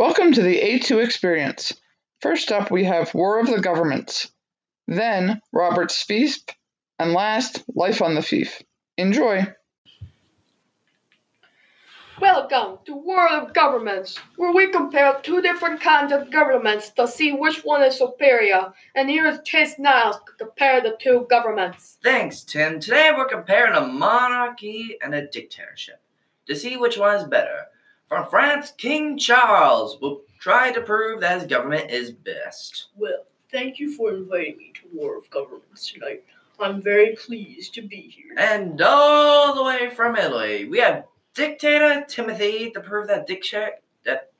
Welcome 0.00 0.32
to 0.32 0.42
the 0.42 0.58
A2 0.58 1.04
experience. 1.04 1.74
First 2.22 2.50
up, 2.52 2.70
we 2.70 2.84
have 2.84 3.12
War 3.12 3.38
of 3.38 3.48
the 3.48 3.60
Governments, 3.60 4.32
then 4.88 5.42
Robert's 5.52 6.02
Fief, 6.02 6.38
and 6.98 7.12
last, 7.12 7.62
Life 7.74 8.00
on 8.00 8.14
the 8.14 8.22
Fief. 8.22 8.62
Enjoy! 8.96 9.46
Welcome 12.18 12.78
to 12.86 12.96
World 12.96 13.48
of 13.48 13.52
Governments, 13.52 14.16
where 14.36 14.54
we 14.54 14.68
compare 14.68 15.20
two 15.22 15.42
different 15.42 15.82
kinds 15.82 16.12
of 16.14 16.30
governments 16.30 16.88
to 16.92 17.06
see 17.06 17.34
which 17.34 17.58
one 17.62 17.82
is 17.82 17.98
superior. 17.98 18.72
And 18.94 19.10
here's 19.10 19.42
Chase 19.42 19.78
Niles 19.78 20.16
to 20.16 20.46
compare 20.46 20.80
the 20.80 20.96
two 20.98 21.26
governments. 21.28 21.98
Thanks, 22.02 22.42
Tim. 22.42 22.80
Today 22.80 23.10
we're 23.14 23.28
comparing 23.28 23.74
a 23.74 23.86
monarchy 23.86 24.96
and 25.02 25.14
a 25.14 25.26
dictatorship 25.26 26.00
to 26.46 26.56
see 26.56 26.78
which 26.78 26.96
one 26.96 27.16
is 27.16 27.24
better. 27.24 27.66
From 28.10 28.28
France, 28.28 28.72
King 28.76 29.16
Charles 29.16 30.00
will 30.00 30.22
try 30.40 30.72
to 30.72 30.80
prove 30.80 31.20
that 31.20 31.38
his 31.38 31.48
government 31.48 31.92
is 31.92 32.10
best. 32.10 32.88
Well, 32.96 33.24
thank 33.52 33.78
you 33.78 33.94
for 33.94 34.12
inviting 34.12 34.56
me 34.56 34.72
to 34.74 34.88
War 34.92 35.16
of 35.16 35.30
Governments 35.30 35.92
tonight. 35.92 36.24
I'm 36.58 36.82
very 36.82 37.14
pleased 37.14 37.72
to 37.74 37.82
be 37.82 38.00
here. 38.00 38.34
And 38.36 38.82
all 38.82 39.54
the 39.54 39.62
way 39.62 39.90
from 39.90 40.16
Italy, 40.16 40.64
we 40.64 40.80
have 40.80 41.04
dictator 41.34 42.04
Timothy 42.08 42.72
to 42.72 42.80
prove 42.80 43.06
that 43.06 43.28
dictator 43.28 43.76
that 44.04 44.32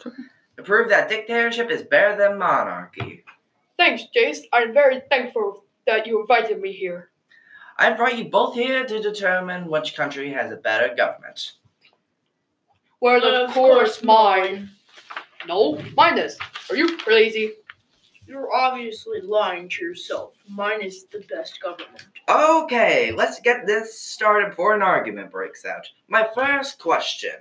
to 0.00 0.62
prove 0.62 0.88
that 0.88 1.10
dictatorship 1.10 1.70
is 1.70 1.82
better 1.82 2.16
than 2.16 2.38
monarchy. 2.38 3.22
Thanks, 3.76 4.04
Chase. 4.14 4.46
I'm 4.50 4.72
very 4.72 5.02
thankful 5.10 5.64
that 5.86 6.06
you 6.06 6.22
invited 6.22 6.58
me 6.58 6.72
here. 6.72 7.10
I 7.76 7.92
brought 7.92 8.16
you 8.16 8.30
both 8.30 8.54
here 8.54 8.86
to 8.86 9.02
determine 9.02 9.68
which 9.68 9.94
country 9.94 10.32
has 10.32 10.50
a 10.50 10.56
better 10.56 10.94
government. 10.94 11.52
Well, 13.04 13.22
of, 13.22 13.50
Of 13.50 13.54
course, 13.54 13.98
course 13.98 14.02
mine. 14.02 14.70
No, 15.46 15.78
mine 15.94 16.16
is. 16.16 16.38
Are 16.70 16.74
you 16.74 16.96
crazy? 16.96 17.52
You're 18.26 18.50
obviously 18.50 19.20
lying 19.20 19.68
to 19.68 19.84
yourself. 19.84 20.32
Mine 20.48 20.80
is 20.80 21.04
the 21.12 21.22
best 21.28 21.60
government. 21.60 22.06
Okay, 22.30 23.12
let's 23.12 23.40
get 23.40 23.66
this 23.66 24.00
started 24.00 24.48
before 24.48 24.74
an 24.74 24.80
argument 24.80 25.30
breaks 25.30 25.66
out. 25.66 25.86
My 26.08 26.26
first 26.34 26.78
question 26.78 27.34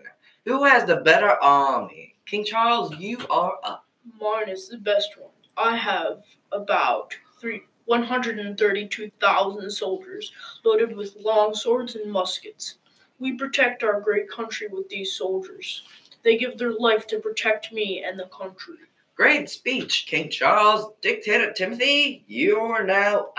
Who 0.43 0.65
has 0.65 0.83
the 0.83 0.97
better 0.97 1.41
army? 1.41 2.15
King 2.25 2.43
Charles, 2.43 2.93
you 2.97 3.19
are 3.29 3.57
up. 3.63 3.85
Mine 4.19 4.49
is 4.49 4.67
the 4.67 4.79
best 4.79 5.17
one. 5.17 5.31
I 5.55 5.77
have 5.77 6.23
about 6.51 7.15
three. 7.39 7.61
132,000 7.85 9.69
soldiers 9.69 10.31
loaded 10.63 10.95
with 10.95 11.15
long 11.17 11.53
swords 11.53 11.95
and 11.95 12.11
muskets. 12.11 12.79
We 13.23 13.31
protect 13.31 13.83
our 13.83 14.01
great 14.01 14.29
country 14.29 14.67
with 14.67 14.89
these 14.89 15.13
soldiers. 15.13 15.83
They 16.25 16.35
give 16.37 16.57
their 16.57 16.73
life 16.73 17.07
to 17.07 17.19
protect 17.19 17.71
me 17.71 18.03
and 18.03 18.19
the 18.19 18.25
country. 18.25 18.75
Great 19.15 19.49
speech, 19.49 20.07
King 20.09 20.29
Charles. 20.29 20.91
Dictator 21.01 21.53
Timothy, 21.53 22.25
you're 22.27 22.83
now 22.83 23.19
up. 23.19 23.35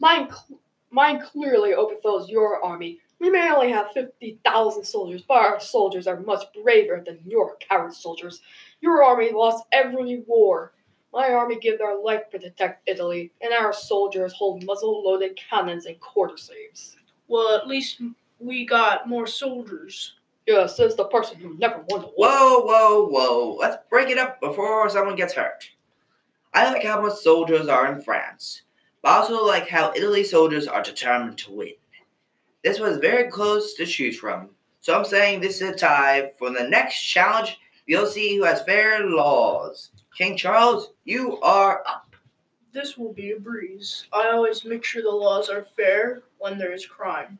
Mine, 0.00 0.30
cl- 0.30 0.58
mine 0.90 1.20
clearly 1.20 1.74
overthrows 1.74 2.30
your 2.30 2.64
army. 2.64 2.98
We 3.18 3.28
may 3.28 3.50
only 3.50 3.70
have 3.72 3.92
50,000 3.92 4.82
soldiers, 4.82 5.22
but 5.28 5.36
our 5.36 5.60
soldiers 5.60 6.06
are 6.06 6.20
much 6.20 6.46
braver 6.64 7.02
than 7.04 7.18
your 7.26 7.56
coward 7.56 7.92
soldiers. 7.92 8.40
Your 8.80 9.04
army 9.04 9.32
lost 9.32 9.66
every 9.70 10.24
war. 10.26 10.72
My 11.12 11.34
army 11.34 11.58
give 11.58 11.76
their 11.76 11.98
life 11.98 12.30
to 12.30 12.38
protect 12.38 12.88
Italy, 12.88 13.32
and 13.42 13.52
our 13.52 13.74
soldiers 13.74 14.32
hold 14.32 14.64
muzzle-loaded 14.64 15.36
cannons 15.36 15.84
and 15.84 16.00
quarterstaves. 16.00 16.96
Well, 17.26 17.54
at 17.54 17.68
least 17.68 18.00
we 18.38 18.66
got 18.66 19.08
more 19.08 19.26
soldiers. 19.26 20.14
Yeah, 20.46 20.66
says 20.66 20.96
the 20.96 21.04
person 21.04 21.36
who 21.36 21.58
never 21.58 21.84
won 21.88 22.00
the 22.00 22.06
war. 22.06 22.14
Whoa, 22.16 22.60
whoa, 22.60 23.08
whoa. 23.08 23.56
Let's 23.60 23.76
break 23.90 24.08
it 24.08 24.18
up 24.18 24.40
before 24.40 24.88
someone 24.88 25.16
gets 25.16 25.34
hurt. 25.34 25.68
I 26.54 26.72
like 26.72 26.82
how 26.82 27.02
much 27.02 27.18
soldiers 27.18 27.68
are 27.68 27.92
in 27.92 28.00
France, 28.00 28.62
but 29.02 29.10
also 29.10 29.44
like 29.44 29.68
how 29.68 29.92
Italy 29.94 30.24
soldiers 30.24 30.66
are 30.66 30.82
determined 30.82 31.36
to 31.38 31.52
win. 31.52 31.72
This 32.64 32.80
was 32.80 32.96
very 32.96 33.30
close 33.30 33.74
to 33.74 33.84
choose 33.84 34.18
from, 34.18 34.50
so 34.80 34.96
I'm 34.98 35.04
saying 35.04 35.40
this 35.40 35.60
is 35.60 35.70
a 35.70 35.74
tie. 35.74 36.32
For 36.38 36.50
the 36.50 36.66
next 36.66 37.02
challenge, 37.02 37.58
you'll 37.86 38.06
see 38.06 38.36
who 38.36 38.44
has 38.44 38.62
fair 38.62 39.06
laws. 39.06 39.90
King 40.16 40.36
Charles, 40.36 40.92
you 41.04 41.38
are 41.42 41.82
up. 41.86 42.16
This 42.72 42.96
will 42.96 43.12
be 43.12 43.32
a 43.32 43.38
breeze. 43.38 44.06
I 44.12 44.30
always 44.30 44.64
make 44.64 44.84
sure 44.84 45.02
the 45.02 45.10
laws 45.10 45.48
are 45.48 45.66
fair 45.76 46.22
when 46.38 46.58
there 46.58 46.72
is 46.72 46.86
crime. 46.86 47.38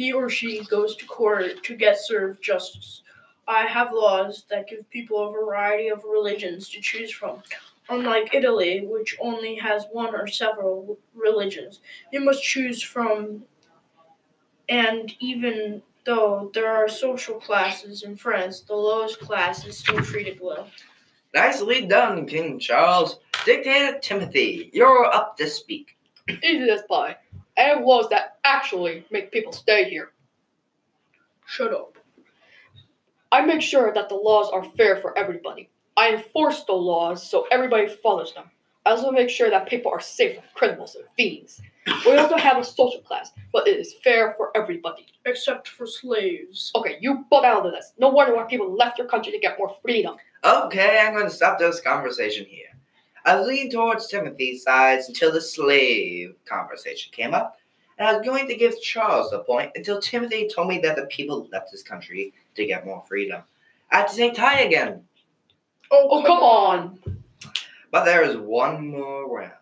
He 0.00 0.14
or 0.14 0.30
she 0.30 0.64
goes 0.64 0.96
to 0.96 1.04
court 1.04 1.62
to 1.62 1.76
get 1.76 2.00
served 2.00 2.42
justice. 2.42 3.02
I 3.46 3.66
have 3.66 3.92
laws 3.92 4.46
that 4.48 4.66
give 4.66 4.88
people 4.88 5.28
a 5.28 5.30
variety 5.30 5.88
of 5.88 6.04
religions 6.04 6.70
to 6.70 6.80
choose 6.80 7.12
from. 7.12 7.42
Unlike 7.90 8.34
Italy, 8.34 8.86
which 8.86 9.18
only 9.20 9.56
has 9.56 9.84
one 9.92 10.14
or 10.14 10.26
several 10.26 10.98
religions, 11.14 11.80
you 12.14 12.20
must 12.20 12.42
choose 12.42 12.80
from. 12.80 13.42
And 14.70 15.12
even 15.20 15.82
though 16.04 16.50
there 16.54 16.72
are 16.72 16.88
social 16.88 17.38
classes 17.38 18.02
in 18.02 18.16
France, 18.16 18.60
the 18.60 18.74
lowest 18.74 19.20
class 19.20 19.66
is 19.66 19.76
still 19.76 20.00
treated 20.00 20.38
well. 20.40 20.66
Nicely 21.34 21.84
done, 21.84 22.24
King 22.24 22.58
Charles. 22.58 23.18
Dictator 23.44 23.98
Timothy, 23.98 24.70
you're 24.72 25.04
up 25.04 25.36
to 25.36 25.46
speak. 25.46 25.98
Easy 26.42 26.70
as 26.70 26.80
pie. 26.88 27.18
I 27.56 27.62
have 27.62 27.84
laws 27.84 28.08
that 28.10 28.38
actually 28.44 29.04
make 29.10 29.32
people 29.32 29.52
stay 29.52 29.88
here. 29.88 30.12
Shut 31.46 31.72
up. 31.72 31.98
I 33.32 33.42
make 33.42 33.62
sure 33.62 33.92
that 33.92 34.08
the 34.08 34.14
laws 34.14 34.50
are 34.52 34.64
fair 34.64 34.96
for 34.96 35.16
everybody. 35.16 35.68
I 35.96 36.14
enforce 36.14 36.64
the 36.64 36.72
laws 36.72 37.28
so 37.28 37.46
everybody 37.50 37.88
follows 37.88 38.34
them. 38.34 38.50
I 38.86 38.90
also 38.90 39.10
make 39.10 39.28
sure 39.28 39.50
that 39.50 39.68
people 39.68 39.92
are 39.92 40.00
safe 40.00 40.36
from 40.36 40.44
criminals 40.54 40.94
and 40.94 41.04
thieves. 41.16 41.60
We 42.06 42.16
also 42.16 42.36
have 42.36 42.58
a 42.58 42.64
social 42.64 43.00
class, 43.00 43.32
but 43.52 43.68
it 43.68 43.78
is 43.78 43.94
fair 44.02 44.34
for 44.36 44.50
everybody. 44.56 45.06
Except 45.26 45.68
for 45.68 45.86
slaves. 45.86 46.72
Okay, 46.74 46.96
you 47.00 47.24
butt 47.30 47.44
out 47.44 47.66
of 47.66 47.72
this. 47.72 47.92
No 47.98 48.08
wonder 48.08 48.34
why 48.34 48.44
people 48.44 48.74
left 48.74 48.98
your 48.98 49.06
country 49.06 49.32
to 49.32 49.38
get 49.38 49.58
more 49.58 49.76
freedom. 49.82 50.16
Okay, 50.44 50.98
I'm 51.00 51.12
going 51.12 51.26
to 51.26 51.30
stop 51.30 51.58
this 51.58 51.80
conversation 51.80 52.46
here. 52.46 52.68
I 53.24 53.36
was 53.36 53.46
leaning 53.46 53.70
towards 53.70 54.06
Timothy's 54.06 54.62
side 54.62 55.00
until 55.06 55.32
the 55.32 55.40
slave 55.40 56.34
conversation 56.46 57.12
came 57.12 57.34
up, 57.34 57.56
and 57.98 58.08
I 58.08 58.16
was 58.16 58.24
going 58.24 58.48
to 58.48 58.56
give 58.56 58.80
Charles 58.80 59.30
the 59.30 59.40
point 59.40 59.72
until 59.74 60.00
Timothy 60.00 60.48
told 60.48 60.68
me 60.68 60.78
that 60.78 60.96
the 60.96 61.06
people 61.06 61.48
left 61.52 61.70
his 61.70 61.82
country 61.82 62.32
to 62.54 62.66
get 62.66 62.86
more 62.86 63.04
freedom. 63.06 63.42
I 63.90 63.98
had 63.98 64.08
to 64.08 64.14
say 64.14 64.30
tie 64.30 64.60
again, 64.60 65.02
Oh, 65.90 66.08
oh 66.10 66.22
come 66.22 66.38
on. 66.38 66.98
but 67.90 68.04
there 68.04 68.22
is 68.22 68.36
one 68.36 68.88
more 68.88 69.28
round. 69.28 69.52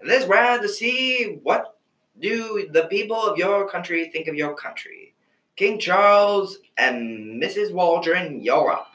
And 0.00 0.08
this 0.08 0.26
round 0.26 0.62
to 0.62 0.68
see 0.68 1.38
what 1.42 1.76
do 2.20 2.68
the 2.72 2.84
people 2.84 3.16
of 3.16 3.38
your 3.38 3.68
country 3.68 4.08
think 4.08 4.28
of 4.28 4.34
your 4.34 4.54
country. 4.54 5.14
King 5.56 5.78
Charles 5.78 6.58
and 6.78 7.42
Mrs. 7.42 7.72
Waldron, 7.72 8.40
you're 8.40 8.70
up. 8.70 8.88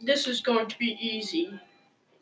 This 0.00 0.26
is 0.26 0.40
going 0.40 0.66
to 0.66 0.78
be 0.78 0.96
easy. 1.00 1.58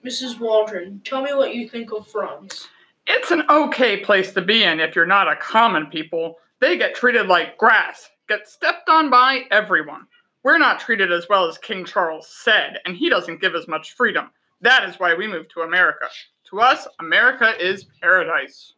Mrs. 0.04 0.40
Waldron, 0.40 1.00
tell 1.04 1.22
me 1.22 1.32
what 1.32 1.54
you 1.54 1.68
think 1.68 1.92
of 1.92 2.06
France. 2.06 2.68
It's 3.06 3.30
an 3.30 3.44
okay 3.48 3.98
place 3.98 4.32
to 4.32 4.42
be 4.42 4.64
in 4.64 4.80
if 4.80 4.96
you're 4.96 5.06
not 5.06 5.30
a 5.30 5.36
common 5.36 5.86
people. 5.86 6.36
They 6.60 6.76
get 6.76 6.94
treated 6.94 7.26
like 7.26 7.58
grass, 7.58 8.08
get 8.28 8.48
stepped 8.48 8.88
on 8.88 9.10
by 9.10 9.42
everyone. 9.50 10.06
We're 10.42 10.58
not 10.58 10.80
treated 10.80 11.12
as 11.12 11.26
well 11.28 11.46
as 11.48 11.58
King 11.58 11.84
Charles 11.84 12.28
said, 12.28 12.78
and 12.84 12.96
he 12.96 13.08
doesn't 13.08 13.40
give 13.40 13.54
us 13.54 13.68
much 13.68 13.94
freedom. 13.94 14.30
That 14.60 14.88
is 14.88 14.98
why 14.98 15.14
we 15.14 15.28
moved 15.28 15.50
to 15.54 15.60
America. 15.60 16.06
To 16.50 16.60
us, 16.60 16.86
America 17.00 17.52
is 17.60 17.86
paradise. 18.00 18.74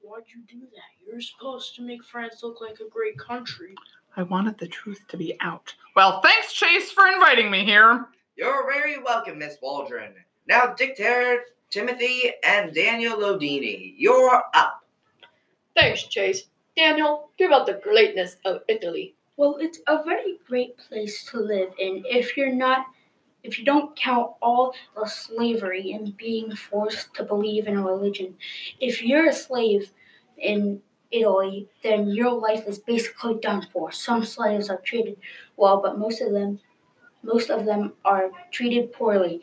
Why'd 0.00 0.24
you 0.34 0.42
do 0.48 0.60
that? 0.60 1.06
You're 1.06 1.20
supposed 1.20 1.76
to 1.76 1.82
make 1.82 2.02
France 2.04 2.42
look 2.42 2.60
like 2.60 2.80
a 2.80 2.88
great 2.90 3.18
country. 3.18 3.74
I 4.16 4.22
wanted 4.22 4.58
the 4.58 4.66
truth 4.66 5.04
to 5.08 5.16
be 5.16 5.36
out. 5.40 5.74
Well, 5.94 6.20
thanks, 6.22 6.52
Chase, 6.52 6.90
for 6.90 7.06
inviting 7.06 7.50
me 7.50 7.64
here. 7.64 8.06
You're 8.42 8.66
very 8.66 8.98
welcome, 8.98 9.38
Miss 9.38 9.56
Waldron. 9.62 10.14
Now, 10.48 10.74
Dictator 10.74 11.42
Timothy 11.70 12.32
and 12.42 12.74
Daniel 12.74 13.16
Lodini, 13.16 13.94
you're 13.96 14.42
up. 14.52 14.82
Thanks, 15.76 16.02
Chase. 16.02 16.48
Daniel, 16.76 17.30
give 17.38 17.52
out 17.52 17.66
the 17.66 17.74
greatness 17.74 18.38
of 18.44 18.62
Italy. 18.66 19.14
Well, 19.36 19.58
it's 19.60 19.78
a 19.86 20.02
very 20.02 20.40
great 20.44 20.76
place 20.76 21.24
to 21.30 21.38
live 21.38 21.72
in 21.78 22.02
if 22.04 22.36
you're 22.36 22.52
not 22.52 22.86
if 23.44 23.60
you 23.60 23.64
don't 23.64 23.94
count 23.94 24.32
all 24.42 24.74
the 24.96 25.06
slavery 25.06 25.92
and 25.92 26.16
being 26.16 26.52
forced 26.52 27.14
to 27.14 27.22
believe 27.22 27.68
in 27.68 27.76
a 27.76 27.86
religion. 27.86 28.34
If 28.80 29.04
you're 29.04 29.28
a 29.28 29.32
slave 29.32 29.92
in 30.38 30.82
Italy, 31.12 31.68
then 31.84 32.08
your 32.08 32.32
life 32.32 32.66
is 32.66 32.80
basically 32.80 33.34
done 33.34 33.68
for. 33.72 33.92
Some 33.92 34.24
slaves 34.24 34.68
are 34.68 34.80
treated 34.80 35.16
well, 35.56 35.80
but 35.80 35.96
most 35.96 36.20
of 36.20 36.32
them 36.32 36.58
most 37.22 37.50
of 37.50 37.64
them 37.64 37.92
are 38.04 38.30
treated 38.50 38.92
poorly. 38.92 39.42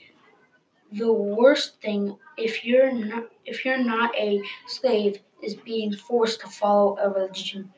The 0.91 1.11
worst 1.11 1.81
thing 1.81 2.17
if 2.37 2.65
you're 2.65 2.91
not 2.91 3.29
if 3.45 3.63
you're 3.63 3.83
not 3.83 4.15
a 4.15 4.41
slave 4.67 5.19
is 5.43 5.55
being 5.55 5.93
forced 5.93 6.41
to 6.41 6.47
follow 6.47 6.97
a 6.97 7.09
religion 7.09 7.71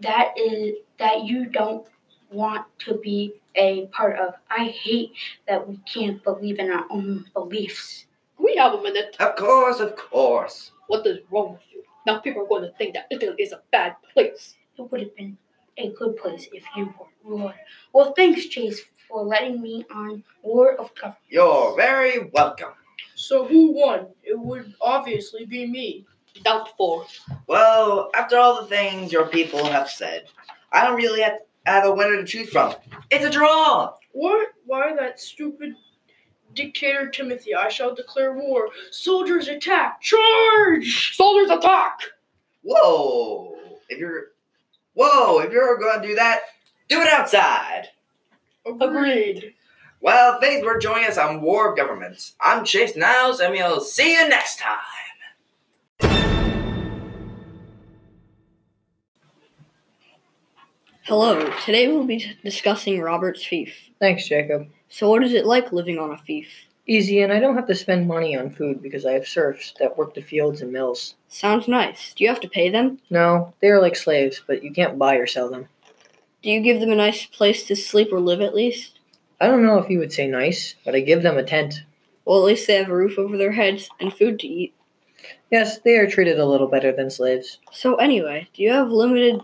that 0.00 0.32
is 0.36 0.76
that 0.98 1.24
you 1.24 1.46
don't 1.46 1.86
want 2.30 2.66
to 2.80 2.94
be 2.94 3.34
a 3.54 3.86
part 3.86 4.18
of. 4.18 4.34
I 4.50 4.66
hate 4.66 5.12
that 5.48 5.66
we 5.68 5.78
can't 5.78 6.22
believe 6.22 6.58
in 6.58 6.70
our 6.70 6.84
own 6.90 7.26
beliefs. 7.34 8.06
Can 8.36 8.46
we 8.46 8.56
have 8.56 8.74
a 8.74 8.82
minute? 8.82 9.16
Of 9.18 9.36
course, 9.36 9.80
of 9.80 9.96
course. 9.96 10.72
What 10.86 11.06
is 11.06 11.18
wrong 11.30 11.52
with 11.52 11.62
you? 11.72 11.82
Now 12.06 12.18
people 12.18 12.42
are 12.42 12.48
going 12.48 12.62
to 12.62 12.72
think 12.78 12.94
that 12.94 13.06
Italy 13.10 13.36
is 13.38 13.52
a 13.52 13.60
bad 13.70 13.96
place. 14.12 14.54
It 14.78 14.90
would 14.90 15.00
have 15.00 15.14
been 15.16 15.36
a 15.76 15.90
good 15.90 16.16
place 16.16 16.48
if 16.52 16.64
you 16.76 16.86
were 16.98 17.06
ruler. 17.24 17.54
Well, 17.92 18.14
thanks, 18.16 18.46
Chase, 18.46 18.82
for 19.10 19.24
letting 19.24 19.60
me 19.60 19.84
on 19.94 20.22
War 20.42 20.76
of 20.76 20.94
Government. 20.94 21.18
You're 21.28 21.76
very 21.76 22.30
welcome. 22.32 22.70
So 23.16 23.44
who 23.44 23.72
won? 23.72 24.06
It 24.22 24.38
would 24.38 24.72
obviously 24.80 25.44
be 25.44 25.66
me. 25.66 26.06
Doubtful. 26.42 27.06
Well, 27.48 28.10
after 28.14 28.38
all 28.38 28.62
the 28.62 28.68
things 28.68 29.12
your 29.12 29.26
people 29.26 29.64
have 29.64 29.90
said, 29.90 30.24
I 30.72 30.86
don't 30.86 30.96
really 30.96 31.20
have, 31.20 31.40
have 31.66 31.84
a 31.84 31.92
winner 31.92 32.16
to 32.16 32.24
choose 32.24 32.48
from. 32.48 32.74
It's 33.10 33.24
a 33.24 33.30
draw. 33.30 33.94
What? 34.12 34.48
Why 34.64 34.94
that 34.94 35.20
stupid 35.20 35.74
dictator 36.54 37.10
Timothy? 37.10 37.54
I 37.54 37.68
shall 37.68 37.94
declare 37.94 38.32
war. 38.32 38.68
Soldiers 38.90 39.48
attack! 39.48 40.00
Charge! 40.00 41.14
Soldiers 41.16 41.50
attack! 41.50 41.98
Whoa! 42.62 43.56
If 43.88 43.98
you're, 43.98 44.28
whoa! 44.94 45.40
If 45.40 45.52
you're 45.52 45.78
going 45.78 46.00
to 46.00 46.08
do 46.08 46.14
that, 46.14 46.42
do 46.88 47.00
it 47.00 47.08
outside. 47.08 47.88
Agreed. 48.66 49.54
Well, 50.02 50.38
thanks 50.40 50.64
for 50.64 50.78
joining 50.78 51.06
us 51.06 51.18
on 51.18 51.40
War 51.40 51.70
of 51.70 51.76
Governments. 51.76 52.34
I'm 52.40 52.64
Chase 52.64 52.96
Niles, 52.96 53.40
and 53.40 53.52
we'll 53.52 53.80
see 53.80 54.12
you 54.12 54.28
next 54.28 54.58
time. 54.58 54.78
Hello, 61.04 61.50
today 61.64 61.88
we'll 61.88 62.04
be 62.04 62.24
discussing 62.44 63.00
Robert's 63.00 63.44
fief. 63.44 63.74
Thanks, 63.98 64.28
Jacob. 64.28 64.68
So, 64.88 65.08
what 65.08 65.24
is 65.24 65.32
it 65.32 65.46
like 65.46 65.72
living 65.72 65.98
on 65.98 66.12
a 66.12 66.18
fief? 66.18 66.48
Easy, 66.86 67.22
and 67.22 67.32
I 67.32 67.40
don't 67.40 67.56
have 67.56 67.66
to 67.68 67.74
spend 67.74 68.06
money 68.06 68.36
on 68.36 68.50
food 68.50 68.82
because 68.82 69.06
I 69.06 69.12
have 69.12 69.26
serfs 69.26 69.74
that 69.80 69.96
work 69.96 70.14
the 70.14 70.22
fields 70.22 70.60
and 70.60 70.72
mills. 70.72 71.14
Sounds 71.28 71.66
nice. 71.66 72.12
Do 72.14 72.24
you 72.24 72.30
have 72.30 72.40
to 72.40 72.48
pay 72.48 72.68
them? 72.68 73.00
No, 73.10 73.54
they 73.60 73.68
are 73.68 73.80
like 73.80 73.96
slaves, 73.96 74.42
but 74.46 74.62
you 74.62 74.72
can't 74.72 74.98
buy 74.98 75.16
or 75.16 75.26
sell 75.26 75.48
them. 75.48 75.68
Do 76.42 76.50
you 76.50 76.60
give 76.60 76.80
them 76.80 76.90
a 76.90 76.96
nice 76.96 77.26
place 77.26 77.66
to 77.66 77.76
sleep 77.76 78.12
or 78.12 78.20
live 78.20 78.40
at 78.40 78.54
least? 78.54 78.98
I 79.40 79.46
don't 79.46 79.64
know 79.64 79.78
if 79.78 79.90
you 79.90 79.98
would 79.98 80.12
say 80.12 80.26
nice, 80.26 80.74
but 80.84 80.94
I 80.94 81.00
give 81.00 81.22
them 81.22 81.36
a 81.36 81.42
tent. 81.42 81.82
Well, 82.24 82.38
at 82.38 82.44
least 82.44 82.66
they 82.66 82.76
have 82.76 82.88
a 82.88 82.96
roof 82.96 83.18
over 83.18 83.36
their 83.36 83.52
heads 83.52 83.88
and 84.00 84.12
food 84.12 84.38
to 84.40 84.46
eat. 84.46 84.74
Yes, 85.50 85.80
they 85.80 85.96
are 85.96 86.08
treated 86.08 86.38
a 86.38 86.46
little 86.46 86.66
better 86.66 86.92
than 86.92 87.10
slaves. 87.10 87.58
So, 87.72 87.96
anyway, 87.96 88.48
do 88.54 88.62
you 88.62 88.72
have 88.72 88.90
limited. 88.90 89.40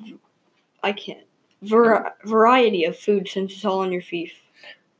I 0.82 0.92
can't. 0.92 1.24
Var- 1.62 2.14
variety 2.24 2.84
of 2.84 2.98
food 2.98 3.28
since 3.28 3.52
it's 3.52 3.64
all 3.64 3.80
on 3.80 3.92
your 3.92 4.02
fief? 4.02 4.32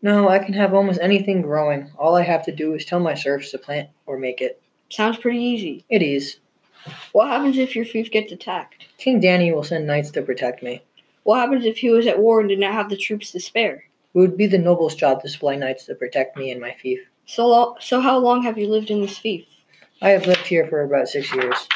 No, 0.02 0.28
I 0.28 0.38
can 0.38 0.54
have 0.54 0.75
almost 0.75 1.00
anything 1.00 1.43
growing. 1.43 1.90
All 1.98 2.14
I 2.16 2.22
have 2.22 2.44
to 2.44 2.54
do 2.54 2.75
is 2.75 2.84
tell 2.84 3.00
my 3.00 3.14
serfs 3.14 3.50
to 3.52 3.58
plant 3.58 3.88
or 4.04 4.19
make 4.19 4.40
it. 4.40 4.60
Sounds 4.90 5.16
pretty 5.16 5.38
easy. 5.38 5.84
It 5.88 6.02
is. 6.02 6.38
What 7.12 7.28
happens 7.28 7.58
if 7.58 7.75
your 7.75 7.84
fief 7.84 8.10
gets 8.10 8.32
attacked? 8.32 8.84
King 8.98 9.20
Danny 9.20 9.52
will 9.52 9.64
send 9.64 9.87
knights 9.87 10.10
to 10.12 10.22
protect 10.22 10.62
me. 10.62 10.82
What 11.26 11.40
happens 11.40 11.64
if 11.64 11.78
he 11.78 11.90
was 11.90 12.06
at 12.06 12.20
war 12.20 12.38
and 12.38 12.49
did 12.49 12.61
not 12.61 12.73
have 12.73 12.88
the 12.88 12.96
troops 12.96 13.32
to 13.32 13.40
spare? 13.40 13.82
It 14.14 14.19
would 14.19 14.37
be 14.37 14.46
the 14.46 14.58
noble's 14.58 14.94
job 14.94 15.23
to 15.23 15.28
supply 15.28 15.56
knights 15.56 15.87
to 15.87 15.96
protect 15.96 16.37
me 16.37 16.52
and 16.52 16.61
my 16.61 16.70
fief. 16.81 17.00
So, 17.25 17.49
lo- 17.49 17.75
so 17.81 18.00
how 18.00 18.17
long 18.19 18.44
have 18.44 18.56
you 18.56 18.69
lived 18.69 18.93
in 18.93 19.00
this 19.00 19.19
fief? 19.19 19.44
I 20.00 20.11
have 20.11 20.28
lived 20.28 20.46
here 20.46 20.69
for 20.69 20.82
about 20.82 21.08
six 21.08 21.34
years. 21.34 21.67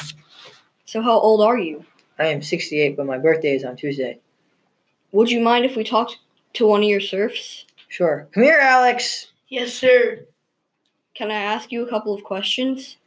So, 0.85 1.03
how 1.03 1.19
old 1.19 1.43
are 1.43 1.59
you? 1.59 1.85
I 2.17 2.27
am 2.27 2.43
68, 2.43 2.97
but 2.97 3.07
my 3.07 3.19
birthday 3.19 3.57
is 3.57 3.65
on 3.65 3.75
Tuesday. 3.75 4.21
Would 5.11 5.33
you 5.33 5.41
mind 5.41 5.65
if 5.65 5.75
we 5.75 5.83
talked 5.83 6.19
to 6.53 6.69
one 6.69 6.85
of 6.85 6.89
your 6.89 7.01
serfs? 7.01 7.65
Sure. 7.89 8.29
Come 8.31 8.45
here, 8.45 8.61
Alex. 8.63 9.33
Yes, 9.49 9.75
sir. 9.75 10.27
Can 11.15 11.33
I 11.33 11.41
ask 11.43 11.73
you 11.73 11.85
a 11.85 11.91
couple 11.91 12.15
of 12.15 12.23
questions? 12.23 12.99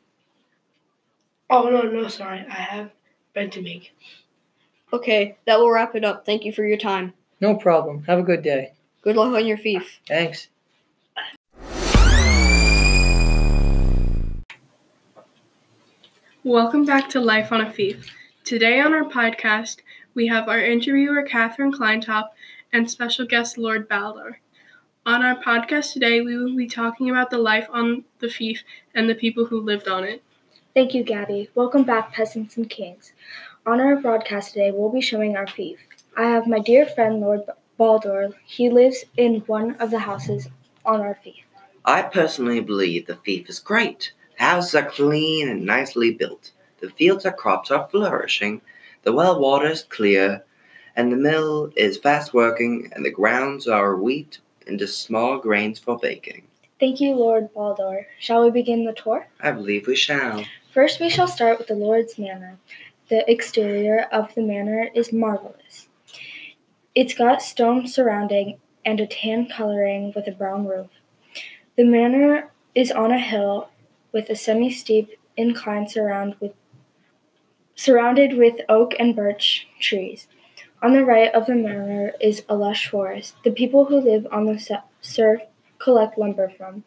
Oh 1.49 1.69
no, 1.69 1.83
no, 1.83 2.09
sorry. 2.09 2.39
I 2.49 2.51
have 2.53 2.91
bed 3.33 3.53
to 3.53 3.61
make. 3.61 3.93
Okay, 4.93 5.35
that 5.45 5.59
will 5.59 5.71
wrap 5.71 5.95
it 5.95 6.05
up. 6.05 6.23
Thank 6.23 6.45
you 6.45 6.53
for 6.53 6.63
your 6.63 6.77
time. 6.77 7.13
No 7.41 7.55
problem. 7.55 8.03
Have 8.03 8.19
a 8.19 8.23
good 8.23 8.43
day. 8.43 8.73
Good 9.01 9.15
luck 9.15 9.33
on 9.33 9.47
your 9.47 9.57
fief. 9.57 9.99
Thanks. 10.07 10.49
Welcome 16.43 16.85
back 16.85 17.09
to 17.09 17.19
Life 17.19 17.51
on 17.51 17.61
a 17.61 17.71
Fief. 17.71 18.05
Today 18.43 18.81
on 18.81 18.93
our 18.93 19.05
podcast, 19.05 19.77
we 20.13 20.27
have 20.27 20.47
our 20.47 20.63
interviewer 20.63 21.23
Catherine 21.23 21.73
Kleintop 21.73 22.29
and 22.71 22.89
special 22.89 23.25
guest 23.25 23.57
Lord 23.57 23.89
Baldur. 23.89 24.39
On 25.07 25.23
our 25.23 25.41
podcast 25.41 25.93
today, 25.93 26.21
we 26.21 26.37
will 26.37 26.55
be 26.55 26.67
talking 26.67 27.09
about 27.09 27.31
the 27.31 27.39
life 27.39 27.67
on 27.71 28.03
the 28.19 28.29
fief 28.29 28.61
and 28.93 29.09
the 29.09 29.15
people 29.15 29.45
who 29.45 29.59
lived 29.59 29.87
on 29.87 30.03
it. 30.03 30.21
Thank 30.75 30.93
you, 30.93 31.03
Gabby. 31.03 31.49
Welcome 31.55 31.83
back, 31.83 32.13
peasants 32.13 32.57
and 32.57 32.69
kings. 32.69 33.13
On 33.65 33.79
our 33.79 33.95
broadcast 33.95 34.51
today, 34.51 34.71
we'll 34.71 34.91
be 34.91 34.99
showing 34.99 35.37
our 35.37 35.47
fief. 35.47 35.79
I 36.17 36.23
have 36.23 36.47
my 36.47 36.59
dear 36.59 36.85
friend 36.85 37.21
Lord 37.21 37.43
Baldur. 37.77 38.31
He 38.45 38.69
lives 38.69 39.05
in 39.15 39.39
one 39.47 39.75
of 39.75 39.89
the 39.89 39.99
houses 39.99 40.49
on 40.85 40.99
our 40.99 41.15
fief. 41.15 41.45
I 41.85 42.01
personally 42.01 42.59
believe 42.59 43.07
the 43.07 43.15
fief 43.15 43.47
is 43.47 43.59
great. 43.59 44.11
The 44.37 44.43
houses 44.43 44.75
are 44.75 44.89
clean 44.89 45.47
and 45.47 45.65
nicely 45.65 46.11
built. 46.11 46.51
The 46.81 46.89
fields 46.89 47.23
and 47.23 47.37
crops 47.37 47.71
are 47.71 47.87
flourishing. 47.87 48.59
The 49.03 49.13
well 49.13 49.39
water 49.39 49.67
is 49.67 49.83
clear, 49.83 50.43
and 50.97 51.09
the 51.09 51.17
mill 51.17 51.71
is 51.77 51.97
fast 51.97 52.33
working, 52.33 52.91
and 52.93 53.05
the 53.05 53.11
grounds 53.11 53.69
are 53.69 53.95
wheat 53.95 54.39
into 54.67 54.87
small 54.87 55.37
grains 55.37 55.79
for 55.79 55.97
baking. 55.97 56.43
Thank 56.81 56.99
you, 56.99 57.15
Lord 57.15 57.53
Baldur. 57.53 58.07
Shall 58.19 58.43
we 58.43 58.51
begin 58.51 58.83
the 58.83 58.91
tour? 58.91 59.25
I 59.39 59.51
believe 59.51 59.87
we 59.87 59.95
shall. 59.95 60.43
First, 60.73 60.99
we 60.99 61.07
shall 61.07 61.27
start 61.27 61.59
with 61.59 61.67
the 61.67 61.75
Lord's 61.75 62.17
Manor. 62.17 62.57
The 63.13 63.31
exterior 63.31 64.07
of 64.11 64.33
the 64.33 64.41
manor 64.41 64.89
is 64.95 65.13
marvelous. 65.13 65.87
It's 66.95 67.13
got 67.13 67.43
stone 67.43 67.85
surrounding 67.85 68.57
and 68.83 68.99
a 68.99 69.05
tan 69.05 69.47
coloring 69.47 70.13
with 70.15 70.27
a 70.27 70.31
brown 70.31 70.65
roof. 70.65 70.89
The 71.77 71.83
manor 71.83 72.49
is 72.73 72.91
on 72.91 73.11
a 73.11 73.19
hill 73.19 73.69
with 74.11 74.31
a 74.31 74.35
semi-steep 74.35 75.11
incline 75.37 75.87
surround 75.87 76.37
with, 76.39 76.53
surrounded 77.75 78.35
with 78.35 78.61
oak 78.67 78.95
and 78.97 79.15
birch 79.15 79.67
trees. 79.79 80.27
On 80.81 80.93
the 80.93 81.05
right 81.05 81.31
of 81.35 81.45
the 81.45 81.53
manor 81.53 82.13
is 82.19 82.41
a 82.49 82.55
lush 82.55 82.89
forest. 82.89 83.35
The 83.43 83.51
people 83.51 83.85
who 83.85 84.01
live 84.01 84.25
on 84.31 84.47
the 84.47 84.81
surf 85.01 85.41
collect 85.77 86.17
lumber 86.17 86.49
from. 86.49 86.83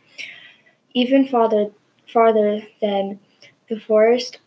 Even 0.93 1.29
farther, 1.29 1.71
farther 2.13 2.67
than 2.81 3.21
the 3.69 3.79
forest 3.79 4.41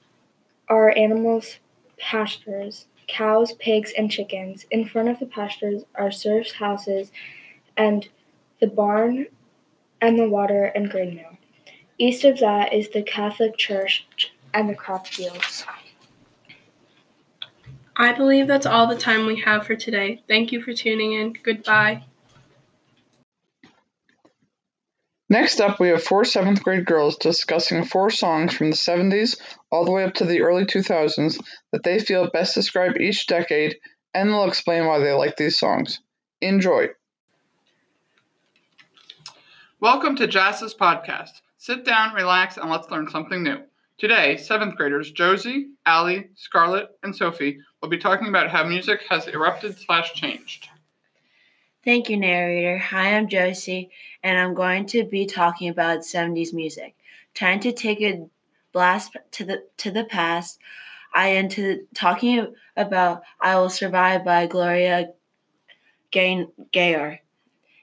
are 0.67 0.89
animals' 0.89 1.59
pastures 2.00 2.86
cows, 3.10 3.53
pigs, 3.53 3.91
and 3.98 4.10
chickens. 4.10 4.65
In 4.72 4.86
front 4.86 5.10
of 5.10 5.20
the 5.20 5.25
pastures 5.25 5.84
are 5.96 6.12
serfs' 6.12 6.53
houses 6.53 7.12
and 7.75 8.08
the 8.62 8.68
barn 8.68 9.25
and 10.00 10.18
the 10.18 10.29
water 10.29 10.65
and 10.65 10.89
grain 10.89 11.15
mill. 11.15 11.38
East 11.98 12.24
of 12.24 12.39
that 12.39 12.72
is 12.72 12.89
the 12.89 13.01
Catholic 13.01 13.58
church 13.58 14.32
and 14.53 14.70
the 14.70 14.75
crop 14.75 15.08
fields. 15.08 15.65
I 17.98 18.13
believe 18.13 18.48
that's 18.48 18.65
all 18.65 18.88
the 18.88 18.96
time 18.96 19.25
we 19.25 19.41
have 19.41 19.65
for 19.65 19.75
today. 19.75 20.24
Thank 20.27 20.53
you 20.53 20.62
for 20.62 20.74
tuning 20.74 21.13
in. 21.13 21.34
Goodbye. 21.44 22.06
Next 25.31 25.62
up, 25.62 25.79
we 25.79 25.89
have 25.89 26.01
four 26.01 26.25
seventh 26.25 26.63
grade 26.63 26.88
girls 26.88 27.17
discussing 27.17 27.86
four 27.86 28.09
songs 28.09 28.55
from 28.55 28.71
the 28.71 28.75
70s 28.75 29.39
all 29.71 29.86
the 29.86 29.91
way 29.91 30.03
up 30.03 30.15
to 30.15 30.25
the 30.25 30.41
early 30.41 30.65
2000s 30.65 31.39
that 31.71 31.83
they 31.83 32.00
feel 32.00 32.31
best 32.31 32.55
describe 32.55 32.98
each 33.00 33.27
decade, 33.27 33.77
and 34.12 34.29
they'll 34.29 34.45
explain 34.45 34.88
why 34.88 34.98
they 34.98 35.13
like 35.13 35.38
these 35.38 35.59
songs. 35.59 36.00
Enjoy. 36.41 36.88
Welcome 39.79 40.15
to 40.15 40.25
JASS's 40.25 40.74
podcast. 40.74 41.41
Sit 41.59 41.86
down, 41.86 42.15
relax, 42.15 42.57
and 42.57 42.71
let's 42.71 42.89
learn 42.89 43.07
something 43.07 43.43
new. 43.43 43.59
Today, 44.00 44.36
seventh 44.36 44.77
graders 44.77 45.12
Josie, 45.12 45.67
Allie, 45.86 46.29
Scarlett, 46.38 46.88
and 47.03 47.15
Sophie 47.15 47.59
will 47.83 47.89
be 47.89 48.00
talking 48.00 48.29
about 48.29 48.50
how 48.50 48.63
music 48.63 49.03
has 49.12 49.27
erupted 49.27 49.77
slash 49.77 50.13
changed. 50.13 50.69
Thank 51.89 52.08
you, 52.08 52.17
narrator. 52.17 52.77
Hi, 52.77 53.17
I'm 53.17 53.27
Josie, 53.27 53.89
and 54.22 54.38
I'm 54.38 54.53
going 54.53 54.86
to 54.89 55.05
be 55.05 55.25
talking 55.25 55.69
about 55.69 56.01
70s 56.01 56.53
music. 56.53 56.93
Time 57.34 57.60
to 57.62 57.72
take 57.72 58.00
a 58.00 58.27
blast 58.72 59.17
to 59.31 59.43
the 59.43 59.63
to 59.77 59.89
the 59.89 60.03
past. 60.03 60.60
I 61.15 61.29
am 61.29 61.50
to 61.50 61.88
talking 61.96 62.53
about 62.77 63.24
"I 63.41 63.55
Will 63.55 63.72
Survive" 63.72 64.24
by 64.24 64.46
Gloria 64.46 65.13
Gaynor. 66.12 67.22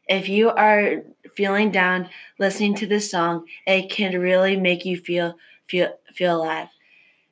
If 0.06 0.28
you 0.28 0.50
are 0.50 1.02
feeling 1.34 1.72
down, 1.72 2.08
listening 2.38 2.76
to 2.76 2.86
this 2.86 3.10
song, 3.10 3.46
it 3.66 3.90
can 3.90 4.20
really 4.20 4.56
make 4.56 4.84
you 4.84 4.98
feel 4.98 5.34
feel 5.66 5.98
feel 6.14 6.36
alive. 6.36 6.68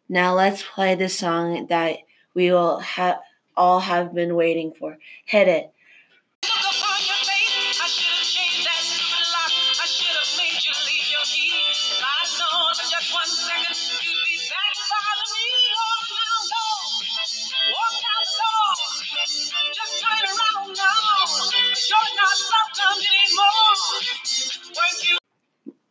Now 0.09 0.35
let's 0.35 0.65
play 0.65 0.97
this 0.97 1.17
song 1.17 1.69
that 1.69 1.99
we 2.35 2.51
will 2.51 2.81
have 2.81 3.21
all 3.57 3.79
have 3.79 4.13
been 4.13 4.35
waiting 4.35 4.73
for. 4.73 4.99
Hit 5.25 5.47
it. 5.47 5.71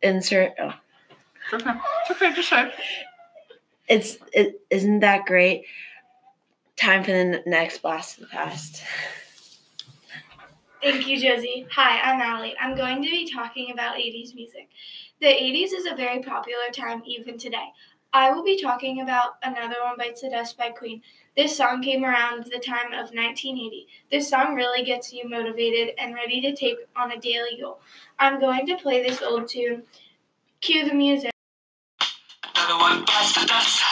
Insert. 0.04 0.52
Oh, 0.60 0.72
It's 1.52 1.54
okay. 1.64 1.78
It's 2.02 2.10
okay. 2.10 2.34
Just 2.34 2.48
say. 2.48 2.72
It's 3.88 4.18
it 4.32 4.60
isn't 4.70 5.00
that 5.00 5.26
great. 5.26 5.64
Time 6.76 7.02
for 7.04 7.10
the 7.12 7.18
n- 7.18 7.42
next 7.46 7.78
blast 7.82 8.18
of 8.18 8.22
the 8.24 8.28
past. 8.28 8.82
Thank 10.82 11.06
you, 11.06 11.18
Josie. 11.18 11.66
Hi, 11.72 12.00
I'm 12.02 12.20
Allie. 12.20 12.54
I'm 12.60 12.76
going 12.76 13.02
to 13.02 13.08
be 13.10 13.30
talking 13.32 13.70
about 13.72 13.96
80s 13.96 14.34
music. 14.34 14.68
The 15.20 15.26
80s 15.28 15.72
is 15.72 15.86
a 15.86 15.94
very 15.94 16.22
popular 16.22 16.68
time 16.72 17.02
even 17.06 17.38
today. 17.38 17.64
I 18.14 18.30
will 18.30 18.44
be 18.44 18.62
talking 18.62 19.00
about 19.00 19.38
Another 19.42 19.74
One 19.82 19.96
Bites 19.98 20.20
the 20.20 20.30
Dust 20.30 20.56
by 20.56 20.70
Queen. 20.70 21.02
This 21.36 21.56
song 21.56 21.82
came 21.82 22.04
around 22.04 22.44
the 22.44 22.60
time 22.60 22.92
of 22.92 23.10
1980. 23.10 23.88
This 24.08 24.30
song 24.30 24.54
really 24.54 24.84
gets 24.84 25.12
you 25.12 25.28
motivated 25.28 25.96
and 25.98 26.14
ready 26.14 26.40
to 26.42 26.54
take 26.54 26.76
on 26.94 27.10
a 27.10 27.18
daily 27.18 27.58
goal. 27.60 27.80
I'm 28.20 28.38
going 28.38 28.66
to 28.68 28.76
play 28.76 29.02
this 29.02 29.20
old 29.20 29.48
tune. 29.48 29.82
Cue 30.60 30.88
the 30.88 30.94
music. 30.94 31.32
Another 32.54 32.78
one 32.78 33.04
bites 33.04 33.34
the 33.34 33.46
dust, 33.48 33.82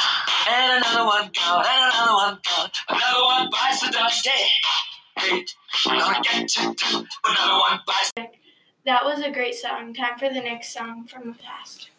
and 0.48 0.84
another 0.84 1.04
one 1.04 1.30
gone, 1.34 1.66
and 1.68 1.92
another 1.92 2.14
one 2.14 2.38
gone. 2.44 2.70
Another 2.90 3.24
one 3.24 3.50
bites 3.50 3.80
the 3.80 3.90
dust. 3.90 4.28
Hey, 4.28 5.32
wait, 5.32 5.54
we're 5.84 5.98
gonna 5.98 6.22
get 6.22 6.48
to 6.48 6.60
do 6.72 7.06
another 7.26 7.58
one 7.58 7.80
bites. 7.88 8.12
That 8.84 9.04
was 9.04 9.20
a 9.20 9.32
great 9.32 9.56
song. 9.56 9.92
Time 9.92 10.16
for 10.16 10.28
the 10.28 10.40
next 10.40 10.72
song 10.72 11.08
from 11.08 11.32
the 11.32 11.38
past. 11.38 11.90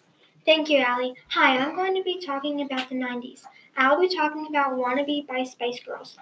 Thank 0.45 0.69
you, 0.69 0.79
Allie. 0.79 1.15
Hi, 1.29 1.57
I'm 1.57 1.73
going 1.73 1.95
to 1.95 2.03
be 2.03 2.19
talking 2.19 2.59
about 2.59 2.89
the 2.89 2.95
90s. 2.95 3.43
I'll 3.77 4.01
be 4.01 4.13
talking 4.13 4.45
about 4.49 4.73
Wannabe 4.73 5.25
by 5.25 5.45
Spice 5.45 5.79
Girls. 5.79 6.17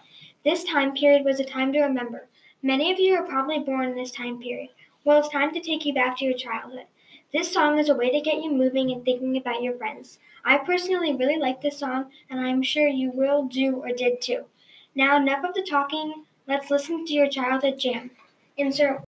This 0.46 0.64
time 0.64 0.94
period 0.94 1.26
was 1.26 1.40
a 1.40 1.44
time 1.44 1.74
to 1.74 1.82
remember. 1.82 2.28
Many 2.62 2.92
of 2.92 3.00
you 3.00 3.16
are 3.16 3.24
probably 3.24 3.58
born 3.58 3.90
in 3.90 3.96
this 3.96 4.12
time 4.12 4.40
period. 4.40 4.70
Well, 5.04 5.20
it's 5.20 5.30
time 5.30 5.52
to 5.56 5.60
take 5.60 5.88
you 5.88 5.96
back 5.96 6.18
to 6.18 6.26
your 6.26 6.38
childhood. 6.38 6.86
This 7.34 7.52
song 7.52 7.80
is 7.80 7.90
a 7.90 7.96
way 7.96 8.12
to 8.12 8.22
get 8.22 8.44
you 8.44 8.52
moving 8.52 8.92
and 8.92 9.04
thinking 9.04 9.38
about 9.38 9.64
your 9.64 9.76
friends. 9.76 10.20
I 10.46 10.60
personally 10.60 11.16
really 11.16 11.38
like 11.38 11.64
this 11.64 11.80
song, 11.80 12.12
and 12.30 12.40
I'm 12.40 12.62
sure 12.62 12.88
you 12.88 13.10
will 13.10 13.46
do 13.48 13.78
or 13.78 13.90
did 13.90 14.22
too. 14.22 14.46
Now, 14.94 15.18
enough 15.18 15.44
of 15.44 15.56
the 15.56 15.66
talking. 15.68 16.26
Let's 16.48 16.70
listen 16.70 17.06
to 17.06 17.14
your 17.14 17.28
childhood 17.28 17.80
jam. 17.80 18.12
Insert 18.56 19.02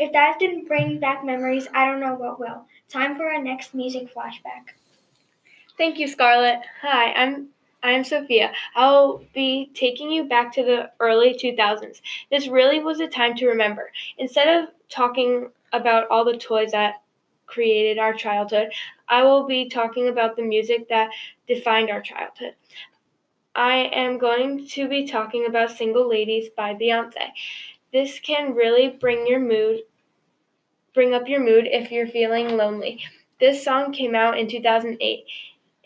If 0.00 0.12
that 0.12 0.38
didn't 0.38 0.66
bring 0.66 0.98
back 0.98 1.26
memories, 1.26 1.68
I 1.74 1.84
don't 1.84 2.00
know 2.00 2.14
what 2.14 2.40
will. 2.40 2.64
Time 2.88 3.16
for 3.16 3.28
our 3.28 3.42
next 3.42 3.74
music 3.74 4.08
flashback. 4.14 4.72
Thank 5.76 5.98
you, 5.98 6.08
Scarlett. 6.08 6.60
Hi, 6.80 7.12
I'm 7.12 7.48
I'm 7.82 8.02
Sophia. 8.02 8.50
I'll 8.74 9.22
be 9.34 9.70
taking 9.74 10.10
you 10.10 10.24
back 10.24 10.54
to 10.54 10.62
the 10.62 10.90
early 11.00 11.34
2000s. 11.34 12.00
This 12.30 12.48
really 12.48 12.80
was 12.80 13.00
a 13.00 13.08
time 13.08 13.34
to 13.36 13.46
remember. 13.48 13.92
Instead 14.16 14.48
of 14.48 14.70
talking 14.88 15.50
about 15.74 16.08
all 16.08 16.24
the 16.24 16.38
toys 16.38 16.70
that 16.72 17.02
created 17.46 17.98
our 17.98 18.14
childhood, 18.14 18.72
I 19.06 19.22
will 19.24 19.46
be 19.46 19.68
talking 19.68 20.08
about 20.08 20.34
the 20.34 20.42
music 20.42 20.88
that 20.88 21.10
defined 21.46 21.90
our 21.90 22.00
childhood. 22.00 22.54
I 23.54 23.90
am 23.92 24.16
going 24.16 24.66
to 24.68 24.88
be 24.88 25.06
talking 25.06 25.44
about 25.46 25.72
Single 25.72 26.08
Ladies 26.08 26.48
by 26.56 26.72
Beyonce. 26.72 27.32
This 27.92 28.18
can 28.20 28.54
really 28.54 28.88
bring 28.88 29.26
your 29.26 29.40
mood 29.40 29.80
bring 30.94 31.14
up 31.14 31.28
your 31.28 31.40
mood 31.40 31.66
if 31.66 31.90
you're 31.90 32.06
feeling 32.06 32.56
lonely. 32.56 33.02
This 33.38 33.64
song 33.64 33.92
came 33.92 34.14
out 34.14 34.38
in 34.38 34.48
2008 34.48 35.24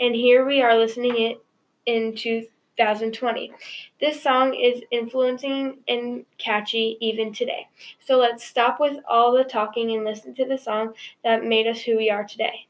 and 0.01 0.15
here 0.15 0.45
we 0.45 0.61
are 0.63 0.77
listening 0.77 1.19
it 1.21 1.45
in 1.87 2.15
2020. 2.17 3.53
This 4.01 4.23
song 4.23 4.55
is 4.55 4.83
influencing 4.91 5.79
and 5.87 6.25
catchy 6.39 6.97
even 7.01 7.33
today. 7.33 7.69
So 8.01 8.17
let's 8.17 8.45
stop 8.45 8.81
with 8.81 8.99
all 9.09 9.33
the 9.33 9.45
talking 9.45 9.93
and 9.93 10.05
listen 10.05 10.35
to 10.35 10.45
the 10.45 10.59
song 10.59 10.95
that 11.23 11.45
made 11.45 11.67
us 11.67 11.83
who 11.83 11.97
we 11.97 12.11
are 12.11 12.25
today. 12.25 12.67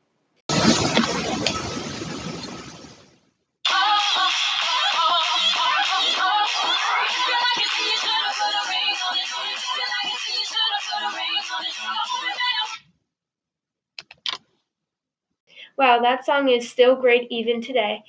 Wow, 15.77 16.01
that 16.01 16.25
song 16.25 16.49
is 16.49 16.71
still 16.71 16.95
great 16.95 17.27
even 17.31 17.61
today. 17.61 18.05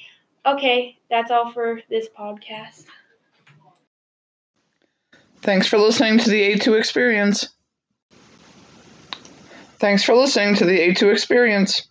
Okay, 0.46 1.00
that's 1.10 1.32
all 1.32 1.52
for 1.52 1.82
this 1.90 2.08
podcast. 2.08 2.86
Thanks 5.42 5.68
for 5.68 5.78
listening 5.78 6.20
to 6.20 6.30
the 6.30 6.42
A2 6.42 6.76
Experience. 6.76 7.50
Thanks 9.78 10.04
for 10.04 10.16
listening 10.16 10.56
to 10.56 10.66
the 10.66 10.80
A2 10.80 11.10
Experience. 11.10 11.88